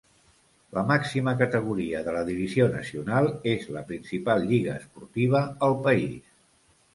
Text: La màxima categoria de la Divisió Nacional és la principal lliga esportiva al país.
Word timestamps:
La 0.75 0.83
màxima 0.91 1.33
categoria 1.41 2.01
de 2.07 2.15
la 2.15 2.23
Divisió 2.29 2.67
Nacional 2.77 3.29
és 3.53 3.69
la 3.77 3.85
principal 3.91 4.43
lliga 4.53 4.75
esportiva 4.83 5.45
al 5.69 5.79
país. 5.91 6.19